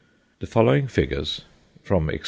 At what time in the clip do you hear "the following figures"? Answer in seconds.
0.39-1.45